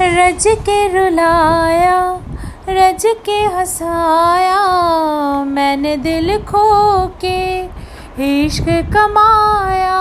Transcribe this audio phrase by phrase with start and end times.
[0.00, 1.98] रज के रुलाया,
[2.68, 4.60] रज के हंसाया,
[5.44, 7.60] मैंने दिल खो के
[8.24, 10.00] इश्क कमाया,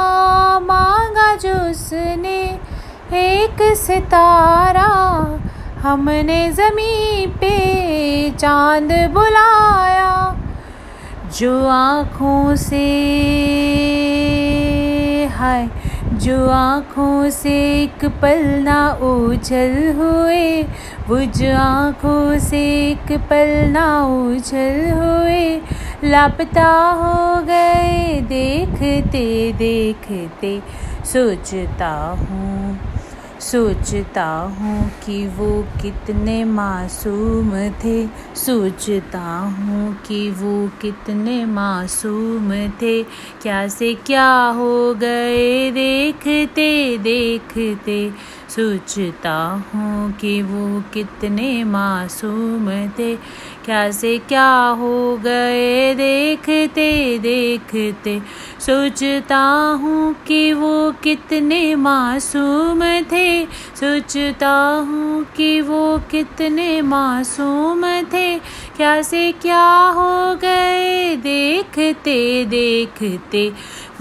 [0.59, 2.39] मांगा जो उसने
[3.13, 4.89] एक सितारा,
[5.81, 10.35] हमने ज़मीं पे चाँद बुलाया,
[11.39, 12.85] जो आँखों से
[15.37, 15.69] हाय
[16.21, 20.63] जो आँखों से एक पल ना उछल हुए,
[21.07, 25.61] वो जो आँखों से एक पल ना उछल हुए,
[26.03, 26.69] लापता
[27.01, 30.59] हो गए, देखते देखते
[31.05, 33.00] सोचता हूँ।
[33.41, 34.25] सोचता
[34.59, 37.51] हूँ कि वो कितने मासूम
[37.83, 43.03] थे। सोचता हूँ कि वो कितने मासूम थे।
[43.41, 48.11] क्या से क्या हो गए देखते देखते।
[48.51, 49.33] सोचता
[49.73, 53.15] हूँ कि वो कितने मासूम थे।
[53.65, 58.19] क्या से क्या हो गए, देखते देखते।
[58.59, 59.39] सोचता
[59.81, 64.51] हूँ कि वो कितने मासूम थे। सोचता
[64.87, 68.39] हूँ कि वो कितने मासूम थे।
[68.77, 69.65] क्या से क्या
[69.95, 73.51] हो गए, देखते देखते।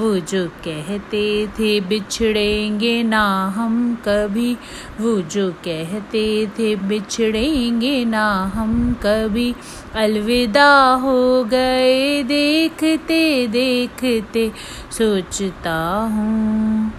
[0.00, 4.55] वो जो कहते थे, बिछड़ेंगे ना हम कभी।
[5.00, 9.55] वो जो कहते थे, बिछड़ेंगे ना हम कभी।
[9.94, 14.52] अलविदा हो गए, देखते देखते,
[14.92, 16.92] सोचता हूँ।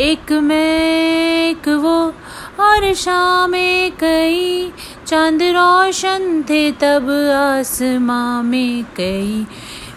[0.00, 2.14] एक मैं, एक वो,
[2.60, 3.52] और शाम
[4.00, 4.72] कई
[5.10, 9.46] चाँद रोशन थे तब आसमां में कई।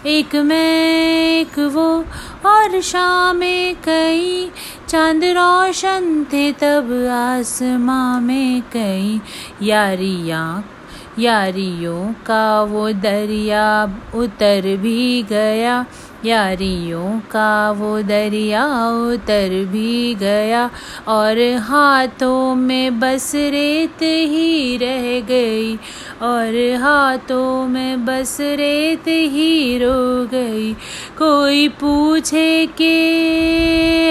[0.06, 2.04] एक मैं एक वो
[2.46, 3.40] और शाम
[3.84, 4.50] कई।
[4.88, 9.20] चाँद रोशन थे तब आसमां में कई।
[9.62, 10.70] यारियाँ,
[11.18, 15.86] यारियों का वो दरिया उतर भी गया।
[16.26, 18.64] यारियों का वो दरिया
[19.08, 20.70] उतर भी गया
[21.08, 25.74] और हाथों में बस रेत ही रह गई
[26.22, 30.72] और हाथों में बस रेत ही रो गई।
[31.18, 32.96] कोई पूछे के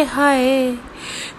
[0.04, 0.78] हाय,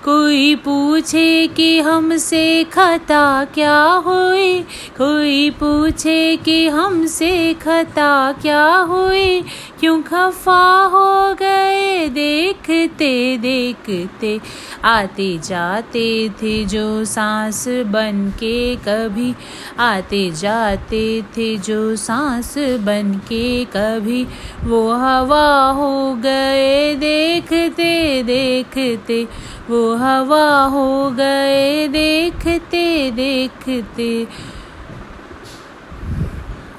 [0.05, 4.61] कोई पूछे कि हमसे खता क्या हुई?
[4.99, 9.43] कोई पूछे कि हमसे खता क्या हुई?
[9.85, 12.09] क्यों खफा हो गए?
[12.09, 14.41] देखते देखते
[14.85, 19.35] आते जाते थे जो सांस बन के कभी।
[19.79, 24.27] आते जाते थे जो सांस बन के कभी।
[24.65, 29.29] वो हवा हो गए, देखते देखते।
[29.71, 34.27] वो हवा हो गए, देखते देखते।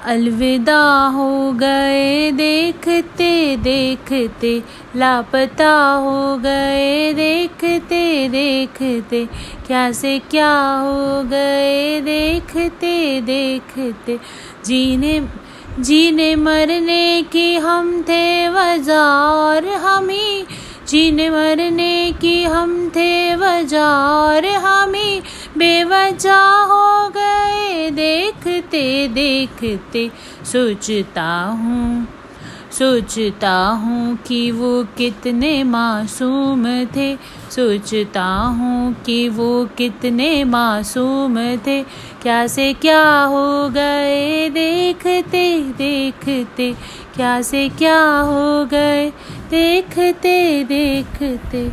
[0.06, 4.52] अलविदा हो गए देखते देखते,
[4.96, 9.24] लापता हो गए देखते देखते,
[9.66, 10.52] क्या से क्या
[10.82, 14.18] हो गए देखते देखते,
[14.66, 15.20] जीने
[15.80, 20.44] जीने मरने की हम थे वजह और हम ही
[20.88, 25.20] जीने मरने की हम थे वजह और हम ही
[25.56, 27.90] बेवजह हो गए
[28.70, 30.08] देखते देखते
[30.44, 32.06] सोचता हूँ
[32.72, 36.64] सोचता हूँ कि वो कितने मासूम
[36.96, 37.14] थे
[37.50, 38.24] सोचता
[38.58, 41.82] हूँ कि वो कितने मासूम थे
[42.22, 46.72] क्या से क्या हो गए देखते देखते
[47.14, 49.10] क्या से क्या हो गए
[49.50, 51.68] देखते देखते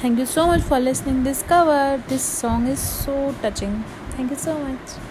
[0.00, 2.02] Thank you so much for listening this cover.
[2.08, 3.82] This song is so touching.
[4.16, 5.03] Thank you so much.